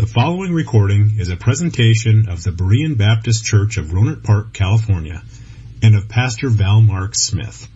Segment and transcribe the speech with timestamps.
[0.00, 5.22] The following recording is a presentation of the Berean Baptist Church of Rohnert Park, California,
[5.82, 7.68] and of Pastor Val Mark Smith.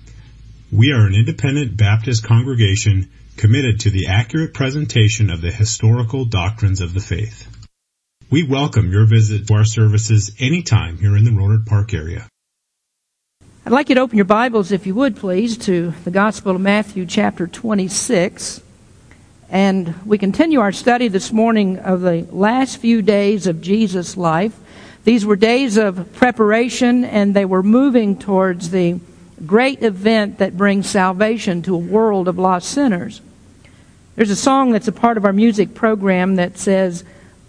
[0.72, 6.80] We are an independent Baptist congregation committed to the accurate presentation of the historical doctrines
[6.80, 7.46] of the faith.
[8.30, 12.26] We welcome your visit to our services anytime here in the Rohnert Park area.
[13.66, 16.62] I'd like you to open your Bibles, if you would, please, to the Gospel of
[16.62, 18.62] Matthew, chapter 26.
[19.50, 24.58] And we continue our study this morning of the last few days of Jesus' life.
[25.04, 29.00] These were days of preparation, and they were moving towards the
[29.44, 33.20] great event that brings salvation to a world of lost sinners.
[34.16, 37.04] There's a song that's a part of our music program that says,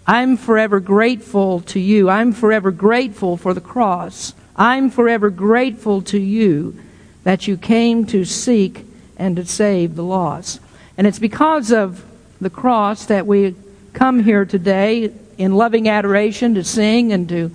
[0.06, 2.10] I'm forever grateful to you.
[2.10, 4.34] I'm forever grateful for the cross.
[4.54, 6.78] I'm forever grateful to you
[7.24, 8.84] that you came to seek
[9.16, 10.60] and to save the lost.
[10.98, 12.04] And it's because of
[12.40, 13.54] the cross that we
[13.92, 17.50] come here today in loving adoration to sing and to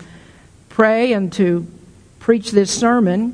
[0.69, 1.67] pray and to
[2.19, 3.33] preach this sermon.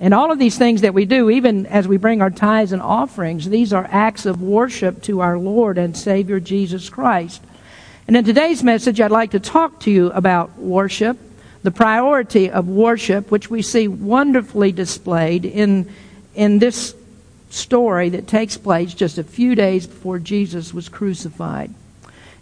[0.00, 2.80] And all of these things that we do, even as we bring our tithes and
[2.80, 7.42] offerings, these are acts of worship to our Lord and Savior Jesus Christ.
[8.06, 11.18] And in today's message, I'd like to talk to you about worship,
[11.64, 15.92] the priority of worship, which we see wonderfully displayed in,
[16.34, 16.94] in this
[17.50, 21.72] story that takes place just a few days before Jesus was crucified.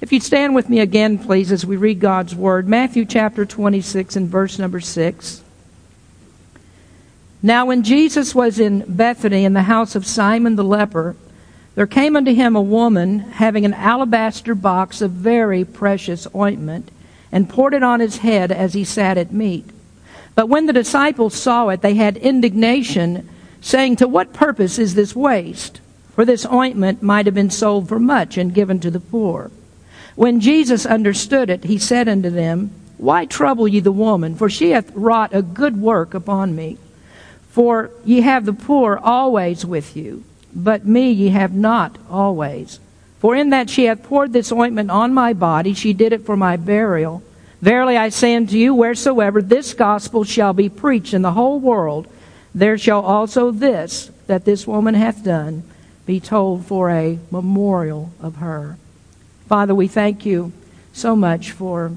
[0.01, 2.69] If you'd stand with me again, please, as we read God's Word.
[2.69, 5.43] Matthew chapter 26 and verse number 6.
[7.43, 11.17] Now, when Jesus was in Bethany in the house of Simon the leper,
[11.77, 16.91] there came unto him a woman having an alabaster box of very precious ointment,
[17.31, 19.65] and poured it on his head as he sat at meat.
[20.35, 23.29] But when the disciples saw it, they had indignation
[23.61, 25.81] saying, To what purpose is this waste?
[26.15, 29.51] For this ointment might have been sold for much and given to the poor.
[30.15, 34.35] When Jesus understood it, he said unto them, Why trouble ye the woman?
[34.35, 36.79] For she hath wrought a good work upon me.
[37.51, 42.81] For ye have the poor always with you, but me ye have not always.
[43.19, 46.37] For in that she hath poured this ointment on my body, she did it for
[46.37, 47.23] my burial.
[47.61, 52.07] Verily I say unto you, wheresoever this gospel shall be preached in the whole world,
[52.57, 55.63] there shall also this that this woman hath done
[56.07, 58.79] be told for a memorial of her.
[59.47, 60.53] Father, we thank you
[60.95, 61.93] so much for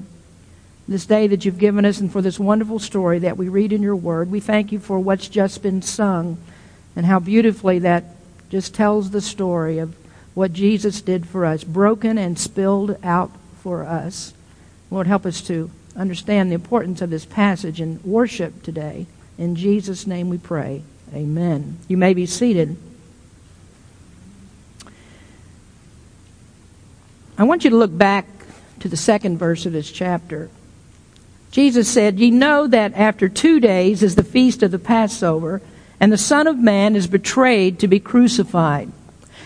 [0.86, 3.80] this day that you've given us and for this wonderful story that we read in
[3.80, 4.30] your word.
[4.30, 6.36] We thank you for what's just been sung
[6.94, 8.04] and how beautifully that
[8.50, 9.96] just tells the story of
[10.34, 13.30] what Jesus did for us, broken and spilled out
[13.62, 14.34] for us.
[14.90, 19.06] Lord, help us to understand the importance of this passage and worship today.
[19.40, 20.82] In Jesus' name we pray.
[21.14, 21.78] Amen.
[21.88, 22.76] You may be seated.
[27.38, 28.26] I want you to look back
[28.80, 30.50] to the second verse of this chapter.
[31.52, 35.62] Jesus said, Ye know that after two days is the feast of the Passover,
[35.98, 38.92] and the Son of Man is betrayed to be crucified.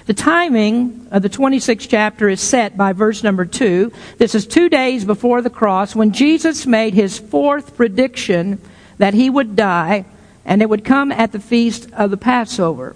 [0.06, 3.92] The timing of the 26th chapter is set by verse number 2.
[4.18, 8.58] This is two days before the cross when Jesus made his fourth prediction
[8.98, 10.04] that he would die
[10.44, 12.94] and it would come at the feast of the Passover.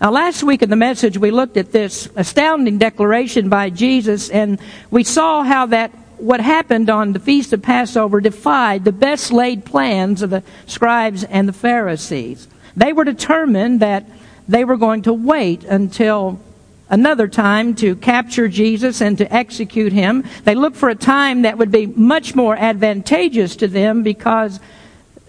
[0.00, 4.58] Now, last week in the message, we looked at this astounding declaration by Jesus, and
[4.90, 9.64] we saw how that what happened on the feast of Passover defied the best laid
[9.64, 12.48] plans of the scribes and the Pharisees.
[12.76, 14.06] They were determined that
[14.48, 16.40] they were going to wait until
[16.88, 20.24] another time to capture Jesus and to execute him.
[20.44, 24.60] They looked for a time that would be much more advantageous to them because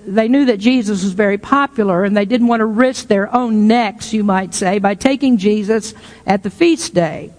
[0.07, 3.68] they knew that Jesus was very popular and they didn't want to risk their own
[3.68, 5.94] necks, you might say, by taking Jesus
[6.25, 7.31] at the feast day.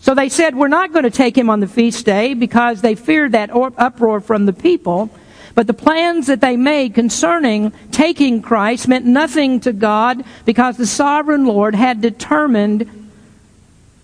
[0.00, 2.94] So they said, We're not going to take him on the feast day because they
[2.94, 5.10] feared that uproar from the people.
[5.54, 10.86] But the plans that they made concerning taking Christ meant nothing to God because the
[10.86, 13.10] sovereign Lord had determined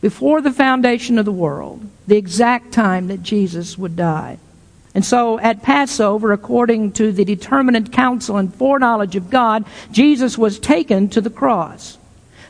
[0.00, 4.38] before the foundation of the world the exact time that Jesus would die.
[4.94, 10.58] And so at Passover, according to the determinate counsel and foreknowledge of God, Jesus was
[10.58, 11.98] taken to the cross.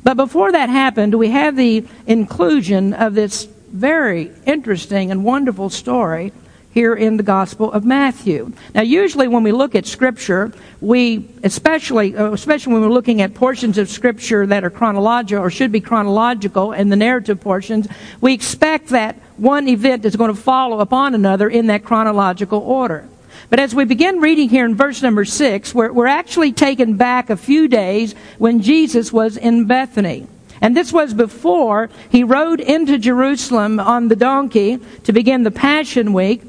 [0.03, 6.33] But before that happened, we have the inclusion of this very interesting and wonderful story
[6.73, 8.53] here in the Gospel of Matthew.
[8.75, 13.35] Now, usually when we look at Scripture, we, especially, uh, especially when we're looking at
[13.35, 17.87] portions of Scripture that are chronological or should be chronological and the narrative portions,
[18.21, 23.07] we expect that one event is going to follow upon another in that chronological order.
[23.51, 27.29] But as we begin reading here in verse number six, we're, we're actually taken back
[27.29, 30.27] a few days when Jesus was in Bethany.
[30.63, 36.13] And this was before he rode into Jerusalem on the donkey to begin the Passion
[36.13, 36.43] Week.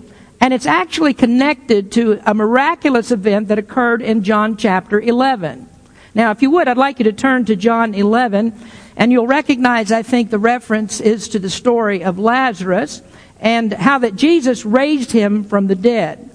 [0.43, 5.69] And it's actually connected to a miraculous event that occurred in John chapter 11.
[6.13, 8.53] Now, if you would, I'd like you to turn to John 11,
[8.97, 13.01] and you'll recognize, I think, the reference is to the story of Lazarus
[13.39, 16.29] and how that Jesus raised him from the dead.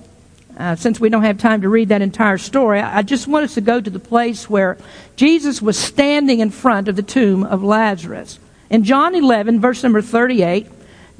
[0.57, 3.57] Uh, since we don't have time to read that entire story, I just want us
[3.57, 4.79] to go to the place where
[5.17, 8.39] Jesus was standing in front of the tomb of Lazarus.
[8.71, 10.67] In John 11, verse number 38,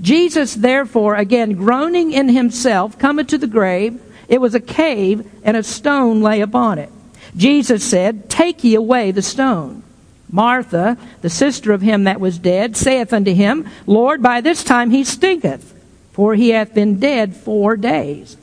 [0.01, 4.01] Jesus, therefore, again groaning in himself, cometh to the grave.
[4.29, 6.91] It was a cave, and a stone lay upon it.
[7.37, 9.83] Jesus said, Take ye away the stone.
[10.31, 14.91] Martha, the sister of him that was dead, saith unto him, Lord, by this time
[14.91, 15.75] he stinketh,
[16.13, 18.37] for he hath been dead four days.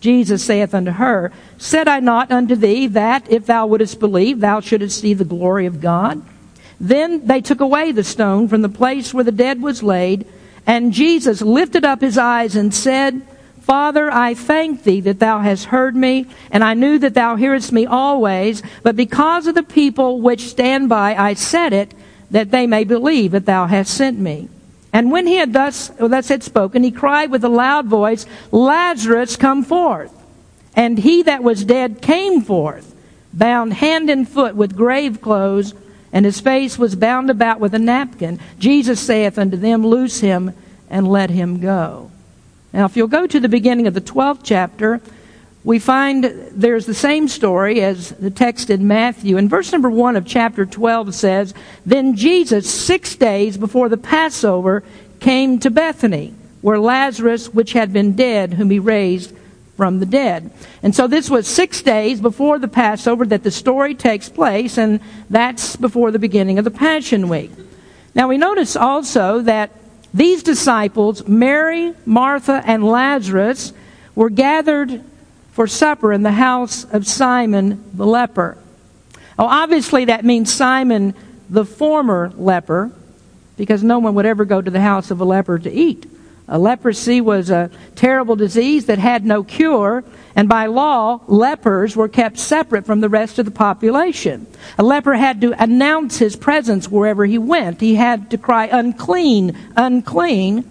[0.00, 4.60] Jesus saith unto her, Said I not unto thee that, if thou wouldest believe, thou
[4.60, 6.22] shouldest see the glory of God?
[6.78, 10.26] Then they took away the stone from the place where the dead was laid,
[10.66, 13.22] and Jesus lifted up his eyes and said,
[13.60, 17.72] Father, I thank thee that thou hast heard me, and I knew that thou hearest
[17.72, 21.94] me always, but because of the people which stand by, I said it,
[22.30, 24.48] that they may believe that thou hast sent me.
[24.92, 29.36] And when he had thus, thus had spoken, he cried with a loud voice, Lazarus,
[29.36, 30.12] come forth.
[30.74, 32.94] And he that was dead came forth,
[33.32, 35.74] bound hand and foot with grave clothes,
[36.12, 38.38] and his face was bound about with a napkin.
[38.58, 40.52] Jesus saith unto them, Loose him
[40.88, 42.10] and let him go.
[42.72, 45.00] Now, if you'll go to the beginning of the 12th chapter,
[45.62, 49.36] we find there's the same story as the text in Matthew.
[49.36, 51.54] And verse number 1 of chapter 12 says,
[51.84, 54.82] Then Jesus, six days before the Passover,
[55.18, 59.34] came to Bethany, where Lazarus, which had been dead, whom he raised
[59.80, 60.50] from the dead.
[60.82, 65.00] And so this was six days before the Passover that the story takes place, and
[65.30, 67.50] that's before the beginning of the Passion Week.
[68.14, 69.70] Now we notice also that
[70.12, 73.72] these disciples, Mary, Martha, and Lazarus,
[74.14, 75.02] were gathered
[75.52, 78.58] for supper in the house of Simon the leper.
[79.38, 81.14] Oh, obviously that means Simon
[81.48, 82.92] the former leper,
[83.56, 86.04] because no one would ever go to the house of a leper to eat.
[86.52, 90.02] A leprosy was a terrible disease that had no cure,
[90.34, 94.48] and by law, lepers were kept separate from the rest of the population.
[94.76, 97.80] A leper had to announce his presence wherever he went.
[97.80, 100.64] He had to cry, unclean, unclean.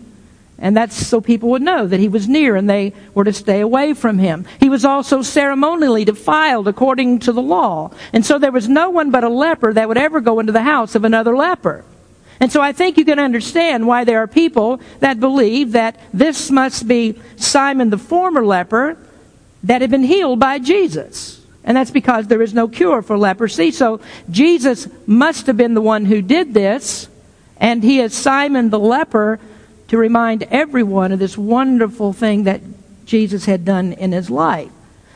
[0.58, 3.62] And that's so people would know that he was near and they were to stay
[3.62, 4.46] away from him.
[4.60, 7.92] He was also ceremonially defiled according to the law.
[8.12, 10.64] And so there was no one but a leper that would ever go into the
[10.64, 11.86] house of another leper.
[12.40, 16.50] And so I think you can understand why there are people that believe that this
[16.50, 18.98] must be Simon the former leper
[19.64, 21.46] that had been healed by Jesus.
[21.66, 23.72] And that's because there is no cure for leprosy.
[23.72, 24.00] So
[24.30, 27.10] Jesus must have been the one who did this.
[27.58, 29.40] And he is Simon the leper
[29.90, 32.62] to remind everyone of this wonderful thing that
[33.06, 34.72] Jesus had done in his life.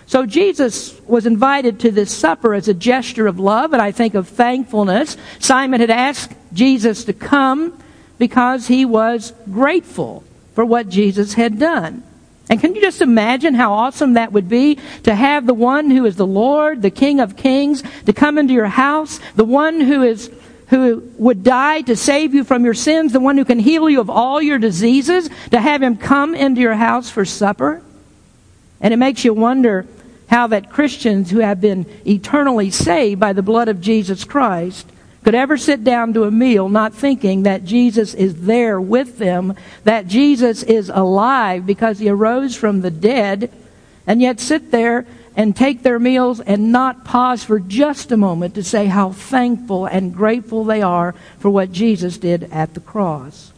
[0.06, 4.16] So Jesus was invited to this supper as a gesture of love and I think
[4.16, 5.18] of thankfulness.
[5.40, 7.82] Simon had asked Jesus to come
[8.18, 10.24] because he was grateful
[10.54, 12.04] for what Jesus had done.
[12.50, 16.06] And can you just imagine how awesome that would be to have the one who
[16.06, 20.04] is the Lord, the King of Kings, to come into your house, the one who
[20.04, 20.30] is
[20.68, 24.02] who would die to save you from your sins, the one who can heal you
[24.02, 27.84] of all your diseases, to have him come into your house for supper?
[28.84, 29.88] And it makes you wonder
[30.28, 34.86] how that Christians who have been eternally saved by the blood of Jesus Christ
[35.24, 39.56] could ever sit down to a meal not thinking that Jesus is there with them,
[39.86, 43.50] that Jesus is alive because he arose from the dead,
[44.06, 45.06] and yet sit there
[45.36, 49.86] and take their meals and not pause for just a moment to say how thankful
[49.86, 53.53] and grateful they are for what Jesus did at the cross.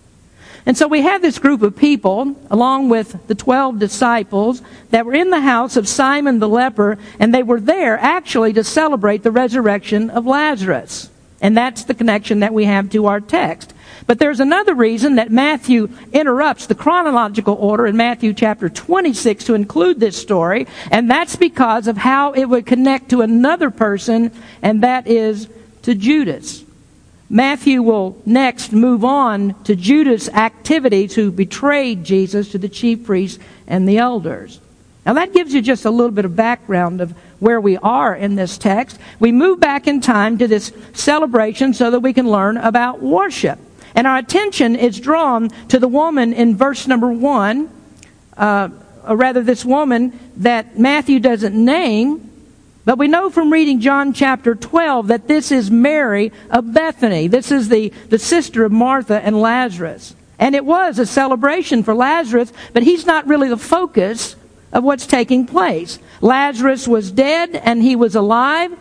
[0.66, 5.14] And so we have this group of people, along with the 12 disciples, that were
[5.14, 9.32] in the house of Simon the leper, and they were there actually to celebrate the
[9.32, 11.12] resurrection of Lazarus.
[11.40, 13.74] And that's the connection that we have to our text.
[14.08, 19.54] But there's another reason that Matthew interrupts the chronological order in Matthew chapter 26 to
[19.54, 24.32] include this story, and that's because of how it would connect to another person,
[24.64, 25.48] and that is
[25.84, 26.65] to Judas.
[27.30, 33.40] Matthew will next move on to Judas' activities who betrayed Jesus to the chief priests
[33.68, 34.60] and the elders.
[35.06, 38.36] Now that gives you just a little bit of background of where we are in
[38.36, 39.00] this text.
[39.20, 43.60] We move back in time to this celebration so that we can learn about worship.
[43.94, 47.70] And our attention is drawn to the woman in verse number one,
[48.36, 48.70] uh,
[49.08, 52.32] or rather, this woman that Matthew doesn't name,
[52.86, 57.28] But we know from reading John chapter 12 that this is Mary of Bethany.
[57.28, 60.16] This is the, the sister of Martha and Lazarus.
[60.38, 64.36] And it was a celebration for Lazarus, but he's not really the focus
[64.72, 65.98] of what's taking place.
[66.22, 68.72] Lazarus was dead and he was alive,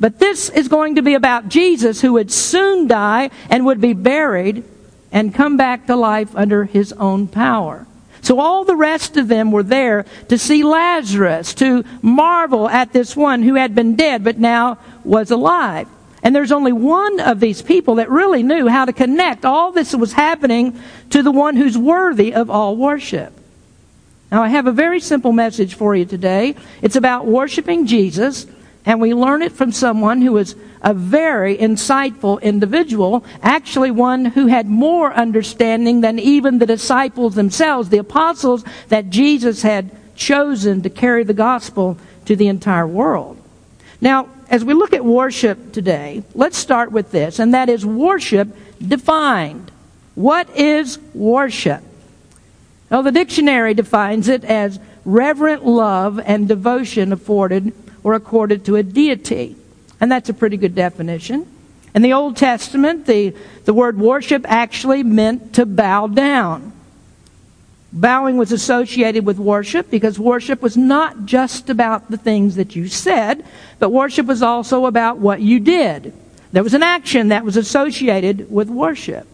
[0.00, 3.92] but this is going to be about Jesus who would soon die and would be
[3.92, 4.64] buried
[5.12, 7.86] and come back to life under his own power.
[8.22, 13.16] So all the rest of them were there to see Lazarus, to marvel at this
[13.16, 15.88] one who had been dead but now was alive.
[16.22, 19.90] And there's only one of these people that really knew how to connect all this
[19.90, 23.32] that was happening to the one who's worthy of all worship.
[24.30, 26.54] Now, I have a very simple message for you today.
[26.80, 28.46] It's about worshiping Jesus,
[28.84, 34.48] and we learn it from someone who is a very insightful individual, actually one who
[34.48, 40.90] had more understanding than even the disciples themselves, the apostles that Jesus had chosen to
[40.90, 43.40] carry the gospel to the entire world.
[44.00, 48.48] Now, as we look at worship today, let's start with this, and that is worship
[48.86, 49.70] defined.
[50.14, 51.82] What is worship?
[52.90, 57.72] Well, the dictionary defines it as reverent love and devotion afforded
[58.04, 59.56] or accorded to a deity.
[60.00, 61.46] And that's a pretty good definition.
[61.94, 66.72] In the Old Testament, the, the word worship actually meant to bow down.
[67.92, 72.88] Bowing was associated with worship because worship was not just about the things that you
[72.88, 73.44] said,
[73.78, 76.14] but worship was also about what you did.
[76.52, 79.26] There was an action that was associated with worship.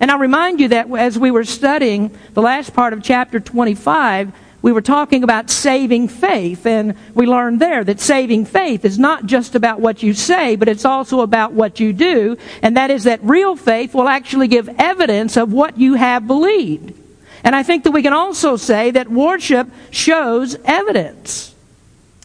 [0.00, 4.32] And I'll remind you that as we were studying the last part of chapter 25,
[4.62, 9.26] we were talking about saving faith, and we learned there that saving faith is not
[9.26, 13.04] just about what you say, but it's also about what you do, and that is
[13.04, 16.94] that real faith will actually give evidence of what you have believed.
[17.44, 21.54] And I think that we can also say that worship shows evidence.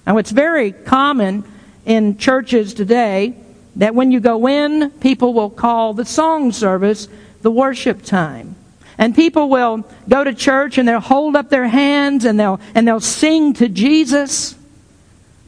[0.05, 1.43] Now, it's very common
[1.85, 3.35] in churches today
[3.77, 7.07] that when you go in, people will call the song service
[7.41, 8.55] the worship time.
[8.97, 12.87] And people will go to church and they'll hold up their hands and they'll, and
[12.87, 14.55] they'll sing to Jesus.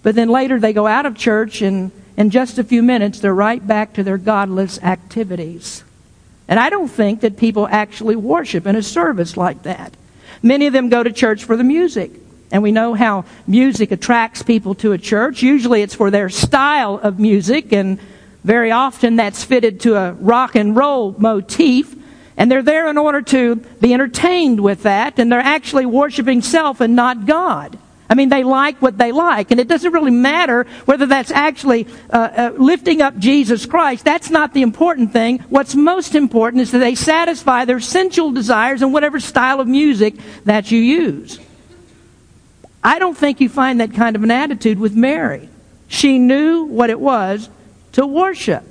[0.03, 3.33] But then later they go out of church and in just a few minutes they're
[3.33, 5.83] right back to their godless activities.
[6.47, 9.93] And I don't think that people actually worship in a service like that.
[10.41, 12.11] Many of them go to church for the music.
[12.51, 15.43] And we know how music attracts people to a church.
[15.43, 17.99] Usually it's for their style of music, and
[18.43, 21.95] very often that's fitted to a rock and roll motif.
[22.39, 26.79] And they're there in order to be entertained with that, and they're actually worshiping self
[26.79, 27.77] and not God.
[28.09, 31.85] I mean, they like what they like, and it doesn't really matter whether that's actually
[32.09, 34.05] uh, uh, lifting up Jesus Christ.
[34.05, 35.39] That's not the important thing.
[35.49, 40.15] What's most important is that they satisfy their sensual desires in whatever style of music
[40.45, 41.39] that you use.
[42.81, 45.49] I don't think you find that kind of an attitude with Mary.
[45.89, 47.49] She knew what it was
[47.91, 48.63] to worship.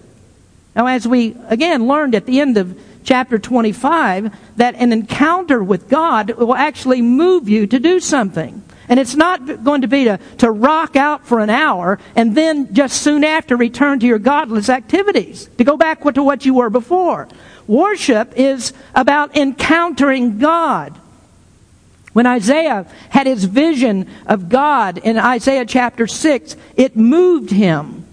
[0.74, 5.88] Now, as we again learned at the end of chapter 25 that an encounter with
[5.88, 8.62] God will actually move you to do something.
[8.86, 12.74] And it's not going to be to, to rock out for an hour and then
[12.74, 16.68] just soon after return to your godless activities, to go back to what you were
[16.68, 17.28] before.
[17.66, 20.94] Worship is about encountering God.
[22.12, 28.04] When Isaiah had his vision of God in Isaiah chapter 6, it moved him.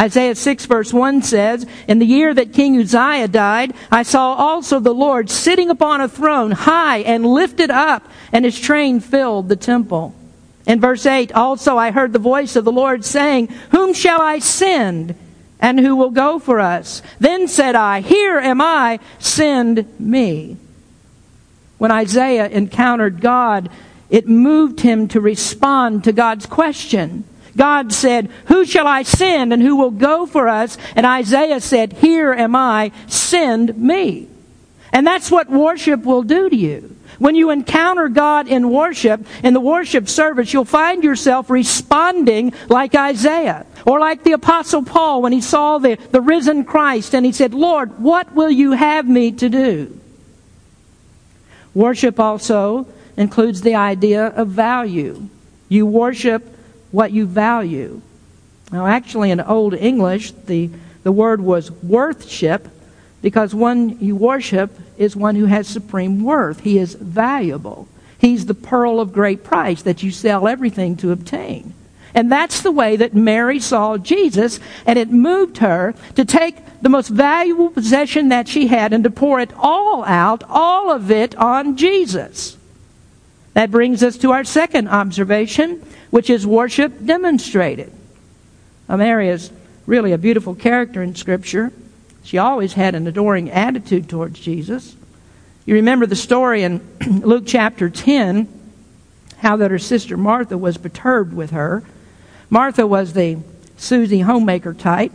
[0.00, 4.78] Isaiah 6 verse 1 says, In the year that King Uzziah died, I saw also
[4.78, 9.56] the Lord sitting upon a throne, high and lifted up, and his train filled the
[9.56, 10.14] temple.
[10.66, 14.38] In verse 8, also I heard the voice of the Lord saying, Whom shall I
[14.38, 15.16] send?
[15.60, 17.02] And who will go for us?
[17.18, 20.58] Then said I, Here am I, send me.
[21.78, 23.70] When Isaiah encountered God,
[24.10, 27.24] it moved him to respond to God's question.
[27.58, 30.78] God said, Who shall I send and who will go for us?
[30.96, 34.28] And Isaiah said, Here am I, send me.
[34.92, 36.96] And that's what worship will do to you.
[37.18, 42.94] When you encounter God in worship, in the worship service, you'll find yourself responding like
[42.94, 43.66] Isaiah.
[43.84, 47.54] Or like the apostle Paul when he saw the, the risen Christ and he said,
[47.54, 49.98] Lord, what will you have me to do?
[51.74, 52.86] Worship also
[53.16, 55.28] includes the idea of value.
[55.68, 56.57] You worship
[56.90, 58.00] what you value.
[58.70, 60.70] Now, actually, in Old English, the,
[61.02, 62.68] the word was worthship
[63.22, 66.60] because one you worship is one who has supreme worth.
[66.60, 67.88] He is valuable.
[68.18, 71.72] He's the pearl of great price that you sell everything to obtain.
[72.14, 76.88] And that's the way that Mary saw Jesus, and it moved her to take the
[76.88, 81.36] most valuable possession that she had and to pour it all out, all of it
[81.36, 82.57] on Jesus.
[83.58, 87.92] That brings us to our second observation which is worship demonstrated.
[88.88, 89.50] Mary is
[89.84, 91.72] really a beautiful character in Scripture.
[92.22, 94.94] She always had an adoring attitude towards Jesus.
[95.66, 96.80] You remember the story in
[97.24, 98.46] Luke chapter 10,
[99.38, 101.82] how that her sister Martha was perturbed with her.
[102.50, 103.38] Martha was the
[103.76, 105.10] Susie homemaker type.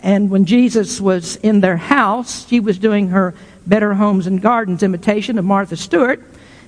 [0.00, 3.34] And when Jesus was in their house, she was doing her
[3.66, 6.22] Better Homes and Gardens imitation of Martha Stewart.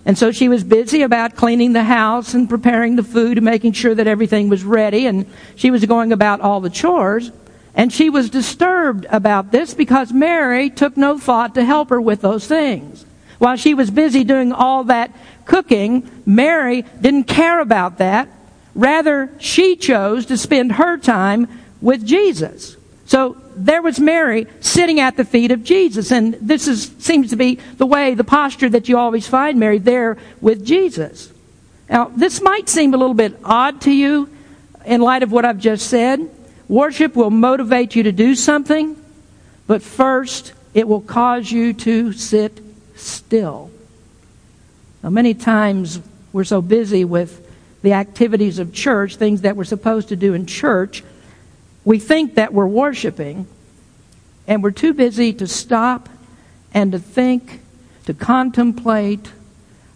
[0.09, 3.73] And so she was busy about cleaning the house and preparing the food and making
[3.73, 5.07] sure that everything was ready.
[5.07, 7.31] And she was going about all the chores.
[7.75, 12.23] And she was disturbed about this because Mary took no thought to help her with
[12.23, 13.05] those things.
[13.37, 18.31] While she was busy doing all that cooking, Mary didn't care about that.
[18.75, 21.49] Rather, she chose to spend her time
[21.83, 22.78] with Jesus.
[23.09, 26.13] So there was Mary sitting at the feet of Jesus.
[26.13, 29.79] And this is, seems to be the way, the posture that you always find Mary
[29.79, 31.33] there with Jesus.
[31.89, 34.29] Now, this might seem a little bit odd to you
[34.85, 36.21] in light of what I've just said.
[36.69, 38.95] Worship will motivate you to do something,
[39.67, 42.61] but first, it will cause you to sit
[42.95, 43.71] still.
[45.03, 45.99] Now, many times
[46.35, 47.43] we're so busy with
[47.81, 51.03] the activities of church, things that we're supposed to do in church,
[51.89, 53.47] we think that we're worshiping,
[54.47, 56.11] and we're too busy to stop
[56.75, 57.63] and to think,
[58.05, 59.33] to contemplate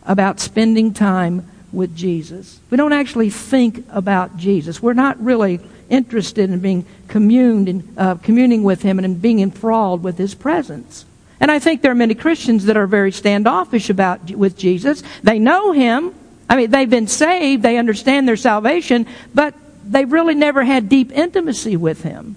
[0.06, 2.60] about spending time with Jesus.
[2.70, 4.82] We don't actually think about Jesus.
[4.82, 9.40] We're not really interested in being communed and uh, communing with Him and in being
[9.40, 11.04] enthralled with His presence.
[11.40, 15.02] And I think there are many Christians that are very standoffish about with Jesus.
[15.22, 16.14] They know Him.
[16.48, 17.62] I mean, they've been saved.
[17.62, 22.36] They understand their salvation, but they've really never had deep intimacy with Him.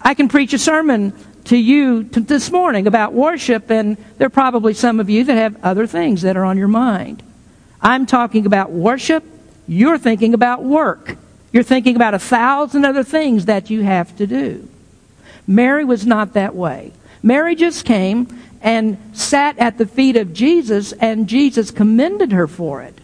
[0.00, 1.12] I can preach a sermon
[1.44, 5.34] to you to this morning about worship, and there are probably some of you that
[5.34, 7.22] have other things that are on your mind.
[7.80, 9.24] I'm talking about worship.
[9.66, 11.16] You're thinking about work.
[11.52, 14.68] You're thinking about a thousand other things that you have to do.
[15.46, 16.92] Mary was not that way.
[17.22, 18.28] Mary just came
[18.62, 22.96] and sat at the feet of Jesus, and Jesus commended her for it.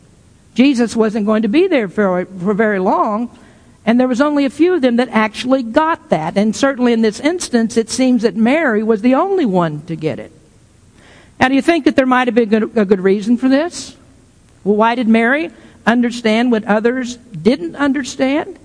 [0.55, 3.37] Jesus wasn't going to be there for, for very long,
[3.87, 6.37] and there was only a few of them that actually got that.
[6.37, 10.19] And certainly in this instance, it seems that Mary was the only one to get
[10.19, 10.33] it.
[11.39, 13.97] Now, do you think that there might have been a good reason for this?
[14.65, 15.51] Well, why did Mary
[15.87, 18.59] understand what others didn't understand?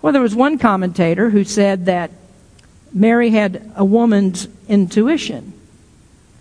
[0.00, 2.10] Well, there was one commentator who said that
[2.94, 5.52] Mary had a woman's intuition,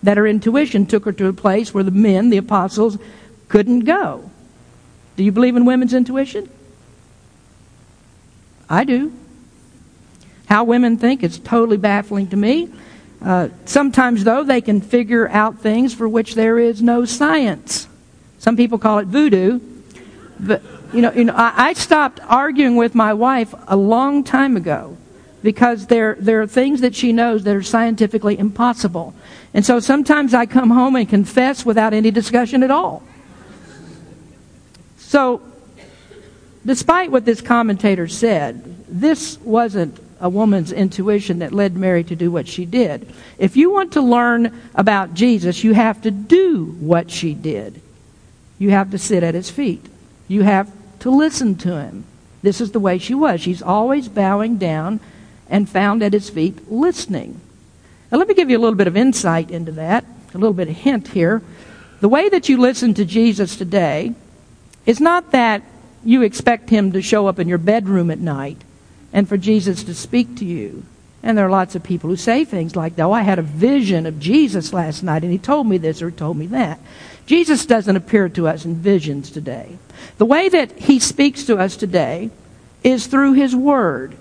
[0.04, 2.98] that her intuition took her to a place where the men, the apostles,
[3.50, 4.30] couldn't go.
[5.18, 6.50] Do you believe in women's intuition?
[8.70, 9.14] I do.
[10.48, 12.70] How women think is totally baffling to me.
[13.22, 17.88] Uh, sometimes, though, they can figure out things for which there is no science.
[18.40, 19.60] Some people call it voodoo.
[20.40, 20.62] But,
[20.94, 24.98] you know, you know I, I stopped arguing with my wife a long time ago
[25.42, 29.14] because there, there are things that she knows that are scientifically impossible.
[29.54, 33.04] And so sometimes I come home and confess without any discussion at all.
[34.98, 35.42] So
[36.66, 42.32] despite what this commentator said, this wasn't a woman's intuition that led Mary to do
[42.32, 43.12] what she did.
[43.38, 47.82] If you want to learn about Jesus, you have to do what she did.
[48.58, 49.86] You have to sit at his feet.
[50.28, 52.06] You have to listen to him.
[52.42, 53.42] This is the way she was.
[53.42, 55.00] She's always bowing down
[55.50, 57.42] and found at his feet listening.
[58.12, 60.70] Now, let me give you a little bit of insight into that, a little bit
[60.70, 61.42] of hint here.
[62.00, 64.14] The way that you listen to Jesus today
[64.86, 65.64] is not that
[66.06, 68.62] you expect him to show up in your bedroom at night
[69.12, 70.84] and for Jesus to speak to you.
[71.24, 74.06] And there are lots of people who say things like, Oh, I had a vision
[74.06, 76.80] of Jesus last night and he told me this or told me that.
[77.26, 79.78] Jesus doesn't appear to us in visions today.
[80.20, 82.30] The way that he speaks to us today
[82.84, 84.16] is through his word.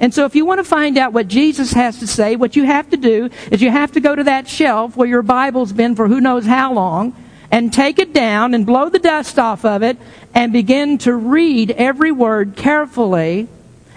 [0.00, 2.64] And so if you want to find out what Jesus has to say, what you
[2.64, 5.94] have to do is you have to go to that shelf where your Bible's been
[5.94, 7.14] for who knows how long
[7.50, 9.96] and take it down and blow the dust off of it
[10.34, 13.48] and begin to read every word carefully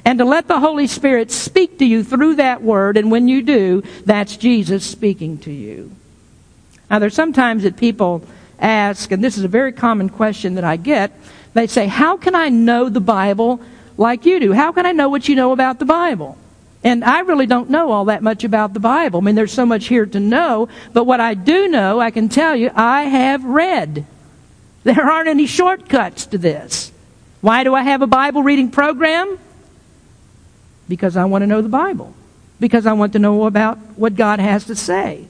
[0.05, 2.97] and to let the Holy Spirit speak to you through that word.
[2.97, 5.91] And when you do, that's Jesus speaking to you.
[6.89, 8.23] Now, there's sometimes that people
[8.59, 11.11] ask, and this is a very common question that I get,
[11.53, 13.61] they say, How can I know the Bible
[13.97, 14.53] like you do?
[14.53, 16.37] How can I know what you know about the Bible?
[16.83, 19.19] And I really don't know all that much about the Bible.
[19.19, 22.29] I mean, there's so much here to know, but what I do know, I can
[22.29, 24.05] tell you, I have read.
[24.83, 26.91] There aren't any shortcuts to this.
[27.41, 29.37] Why do I have a Bible reading program?
[30.87, 32.13] Because I want to know the Bible.
[32.59, 35.27] Because I want to know about what God has to say.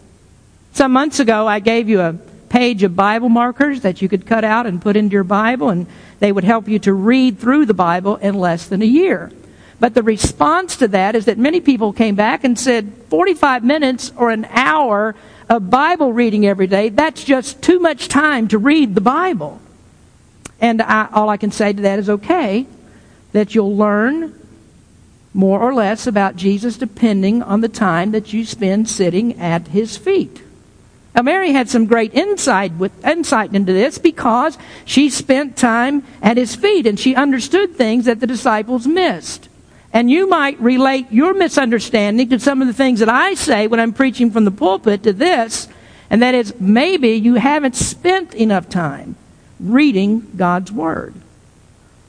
[0.73, 2.13] Some months ago, I gave you a
[2.49, 5.87] page of Bible markers that you could cut out and put into your Bible, and
[6.19, 9.31] they would help you to read through the Bible in less than a year.
[9.79, 14.11] But the response to that is that many people came back and said 45 minutes
[14.15, 15.15] or an hour
[15.49, 19.59] of Bible reading every day, that's just too much time to read the Bible.
[20.61, 22.67] And I, all I can say to that is okay,
[23.31, 24.35] that you'll learn
[25.33, 29.97] more or less about Jesus depending on the time that you spend sitting at his
[29.97, 30.41] feet.
[31.15, 36.37] Now, Mary had some great insight with insight into this because she spent time at
[36.37, 39.48] his feet and she understood things that the disciples missed.
[39.91, 43.79] And you might relate your misunderstanding to some of the things that I say when
[43.79, 45.67] I'm preaching from the pulpit to this,
[46.09, 49.15] and that is maybe you haven't spent enough time
[49.59, 51.15] reading God's Word.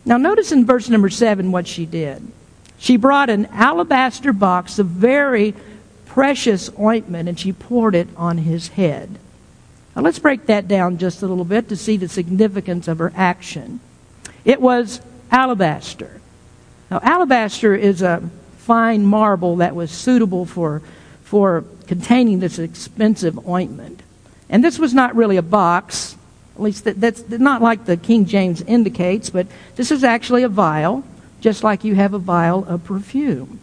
[0.05, 2.27] Now, notice in verse number 7 what she did.
[2.79, 5.55] She brought an alabaster box of very
[6.07, 9.19] precious ointment and she poured it on his head.
[9.95, 13.13] Now, let's break that down just a little bit to see the significance of her
[13.15, 13.81] action.
[14.45, 16.20] It was alabaster.
[16.91, 18.23] Now, alabaster is a
[18.59, 20.83] fine marble that was suitable for,
[21.23, 24.03] for containing this expensive ointment.
[24.49, 26.17] And this was not really a box,
[26.57, 30.49] at least that, that's not like the King James indicates, but this is actually a
[30.49, 31.05] vial,
[31.41, 33.61] just like you have a vial of perfume.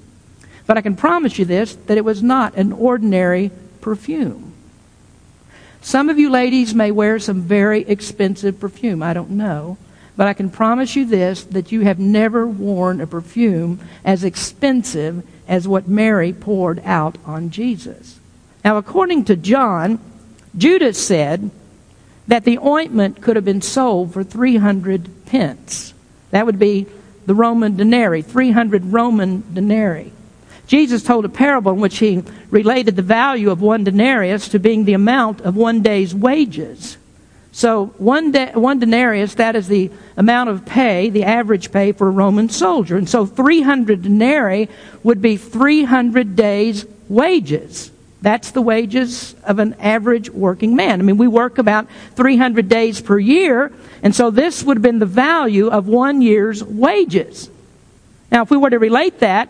[0.65, 4.53] But I can promise you this that it was not an ordinary perfume.
[5.81, 9.03] Some of you ladies may wear some very expensive perfume.
[9.03, 9.77] I don't know.
[10.17, 15.23] But I can promise you this that you have never worn a perfume as expensive
[15.47, 18.19] as what Mary poured out on Jesus.
[18.65, 19.99] Now, according to John,
[20.57, 21.51] Judas said
[22.27, 25.93] that the ointment could have been sold for 300 pence.
[26.31, 26.87] That would be
[27.25, 30.11] the Roman denarii, 300 Roman denarii.
[30.65, 34.83] Jesus told a parable in which he related the value of one denarius to being
[34.83, 36.97] the amount of one day's wages.
[37.57, 42.07] So one, de- one denarius, that is the amount of pay, the average pay for
[42.07, 42.97] a Roman soldier.
[42.97, 44.69] And so 300 denarii
[45.01, 47.89] would be 300 days' wages.
[48.21, 50.99] That's the wages of an average working man.
[50.99, 54.99] I mean, we work about 300 days per year, and so this would have been
[54.99, 57.49] the value of one year's wages.
[58.31, 59.49] Now, if we were to relate that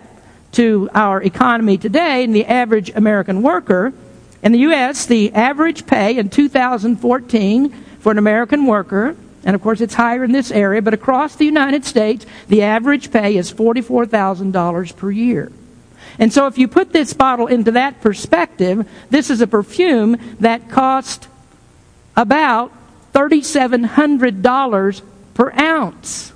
[0.54, 3.92] to our economy today and the average American worker,
[4.44, 9.82] in the U.S., the average pay in 2014 for an American worker, and of course
[9.82, 14.96] it's higher in this area, but across the United States, the average pay is $44,000
[14.96, 15.52] per year.
[16.20, 20.70] And so if you put this bottle into that perspective, this is a perfume that
[20.70, 21.28] cost
[22.16, 22.72] about
[23.14, 25.02] $3,700
[25.34, 26.34] per ounce.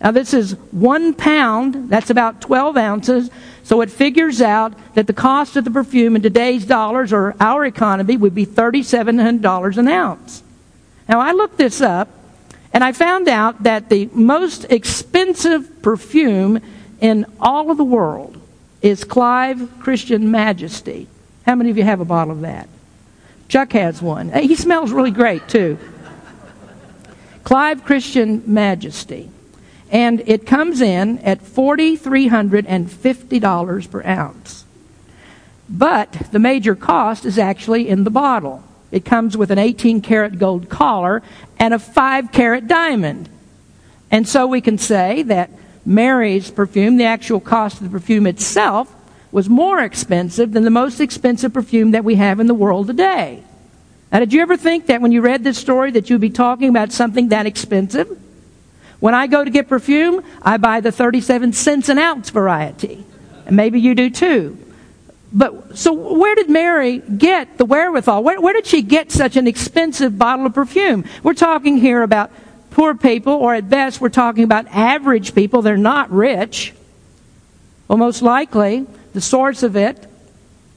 [0.00, 3.30] Now, this is one pound, that's about 12 ounces,
[3.62, 7.64] so it figures out that the cost of the perfume in today's dollars or our
[7.64, 10.43] economy would be $3,700 an ounce.
[11.08, 12.08] Now, I looked this up,
[12.72, 16.60] and I found out that the most expensive perfume
[17.00, 18.40] in all of the world
[18.82, 21.06] is Clive Christian Majesty.
[21.46, 22.68] How many of you have a bottle of that?
[23.48, 24.32] Chuck has one.
[24.32, 25.78] He smells really great, too.
[27.44, 29.30] Clive Christian Majesty.
[29.90, 34.64] And it comes in at $4,350 per ounce.
[35.68, 38.64] But the major cost is actually in the bottle.
[38.94, 41.20] It comes with an 18 karat gold collar
[41.58, 43.28] and a 5 karat diamond.
[44.08, 45.50] And so we can say that
[45.84, 48.94] Mary's perfume, the actual cost of the perfume itself,
[49.32, 53.42] was more expensive than the most expensive perfume that we have in the world today.
[54.12, 56.68] Now, did you ever think that when you read this story that you'd be talking
[56.68, 58.16] about something that expensive?
[59.00, 63.04] When I go to get perfume, I buy the 37 cents an ounce variety.
[63.44, 64.56] And maybe you do too.
[65.34, 68.22] But so where did Mary get the wherewithal?
[68.22, 71.04] Where, where did she get such an expensive bottle of perfume?
[71.24, 72.30] We're talking here about
[72.70, 75.60] poor people, or at best, we're talking about average people.
[75.62, 76.72] They're not rich.
[77.88, 80.06] Well, most likely, the source of it,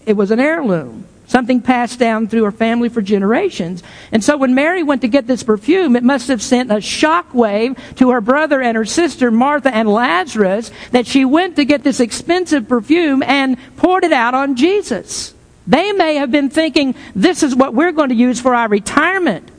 [0.06, 3.84] it was an heirloom something passed down through her family for generations.
[4.12, 7.34] And so when Mary went to get this perfume, it must have sent a shock
[7.34, 11.84] wave to her brother and her sister, Martha and Lazarus, that she went to get
[11.84, 15.34] this expensive perfume and poured it out on Jesus.
[15.68, 19.52] They may have been thinking, this is what we're going to use for our retirement.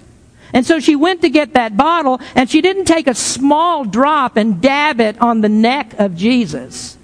[0.54, 4.38] And so she went to get that bottle, and she didn't take a small drop
[4.38, 6.96] and dab it on the neck of Jesus.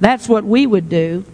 [0.00, 1.24] That's what we would do.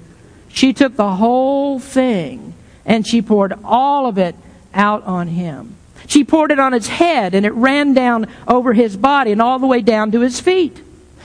[0.48, 2.54] She took the whole thing
[2.88, 4.34] and she poured all of it
[4.74, 5.76] out on him.
[6.08, 9.58] She poured it on his head, and it ran down over his body and all
[9.58, 10.82] the way down to his feet.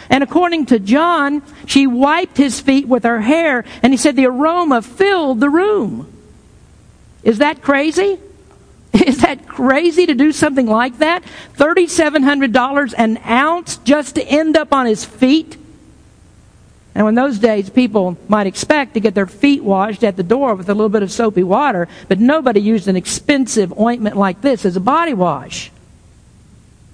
[0.09, 4.25] And according to John, she wiped his feet with her hair, and he said the
[4.25, 6.11] aroma filled the room.
[7.23, 8.19] Is that crazy?
[8.93, 11.23] Is that crazy to do something like that?
[11.55, 15.57] $3,700 an ounce just to end up on his feet?
[16.95, 20.53] Now, in those days, people might expect to get their feet washed at the door
[20.53, 24.63] with a little bit of soapy water, but nobody used an expensive ointment like this
[24.63, 25.71] as a body wash.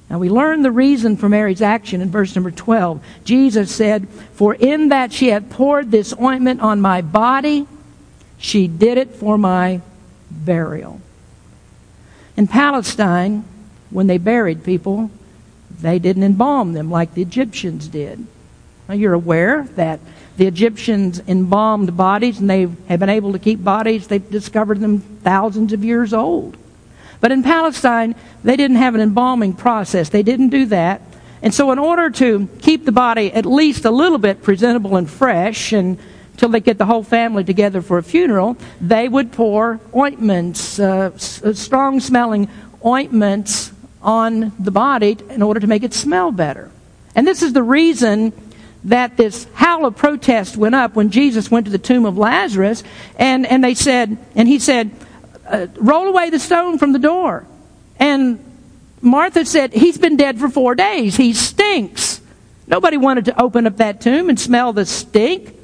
[0.09, 3.03] Now, we learn the reason for Mary's action in verse number 12.
[3.25, 7.67] Jesus said, For in that she hath poured this ointment on my body,
[8.37, 9.81] she did it for my
[10.31, 11.01] burial.
[12.37, 13.43] In Palestine,
[13.89, 15.11] when they buried people,
[15.81, 18.25] they didn't embalm them like the Egyptians did.
[18.91, 19.99] You're aware that
[20.37, 24.99] the Egyptians embalmed bodies and they have been able to keep bodies, they've discovered them
[24.99, 26.57] thousands of years old.
[27.21, 30.09] But in Palestine, they didn't have an embalming process.
[30.09, 31.01] They didn't do that.
[31.41, 35.09] And so, in order to keep the body at least a little bit presentable and
[35.09, 35.99] fresh, and
[36.33, 41.11] until they get the whole family together for a funeral, they would pour ointments, uh,
[41.43, 42.49] uh strong smelling
[42.83, 43.71] ointments
[44.01, 46.71] on the body in order to make it smell better.
[47.15, 48.31] And this is the reason
[48.85, 52.83] that this howl of protest went up when Jesus went to the tomb of Lazarus,
[53.17, 54.91] and, and they said, and he said,
[55.47, 57.45] uh, roll away the stone from the door.
[57.97, 58.43] And
[59.01, 61.17] Martha said, he's been dead for four days.
[61.17, 62.21] He stinks.
[62.67, 65.55] Nobody wanted to open up that tomb and smell the stink.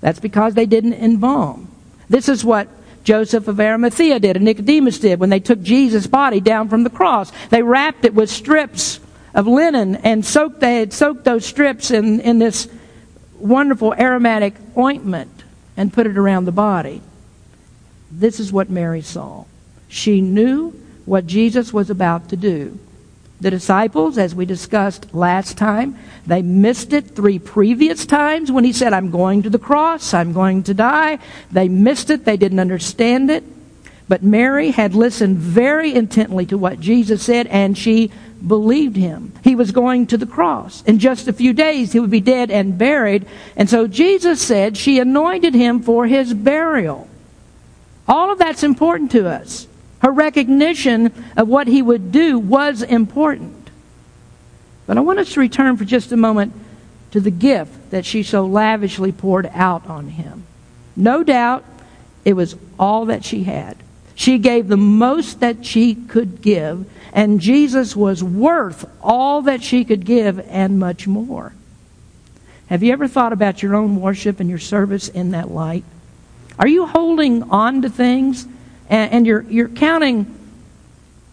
[0.00, 1.68] That's because they didn't embalm.
[2.08, 2.68] This is what
[3.04, 6.90] Joseph of Arimathea did and Nicodemus did when they took Jesus' body down from the
[6.90, 7.32] cross.
[7.48, 9.00] They wrapped it with strips
[9.34, 12.68] of linen and soaked, they had soaked those strips in, in this
[13.38, 15.44] wonderful aromatic ointment
[15.76, 17.00] and put it around the body.
[18.10, 19.44] This is what Mary saw.
[19.88, 20.70] She knew
[21.04, 22.78] what Jesus was about to do.
[23.40, 28.72] The disciples, as we discussed last time, they missed it three previous times when he
[28.72, 31.20] said, I'm going to the cross, I'm going to die.
[31.52, 33.44] They missed it, they didn't understand it.
[34.08, 38.10] But Mary had listened very intently to what Jesus said, and she
[38.46, 39.32] believed him.
[39.42, 40.82] He was going to the cross.
[40.84, 43.26] In just a few days, he would be dead and buried.
[43.56, 47.08] And so Jesus said she anointed him for his burial.
[48.06, 49.66] All of that's important to us.
[50.00, 53.70] Her recognition of what he would do was important.
[54.86, 56.52] But I want us to return for just a moment
[57.10, 60.44] to the gift that she so lavishly poured out on him.
[60.96, 61.64] No doubt
[62.24, 63.76] it was all that she had.
[64.18, 69.84] She gave the most that she could give, and Jesus was worth all that she
[69.84, 71.54] could give and much more.
[72.66, 75.84] Have you ever thought about your own worship and your service in that light?
[76.58, 78.44] Are you holding on to things
[78.90, 80.34] and, and you're, you're counting,